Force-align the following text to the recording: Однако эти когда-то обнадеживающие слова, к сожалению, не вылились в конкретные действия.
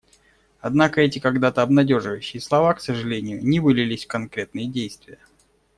Однако 0.61 1.01
эти 1.01 1.19
когда-то 1.19 1.61
обнадеживающие 1.61 2.41
слова, 2.41 2.73
к 2.73 2.81
сожалению, 2.81 3.45
не 3.45 3.59
вылились 3.59 4.05
в 4.05 4.07
конкретные 4.07 4.67
действия. 4.67 5.19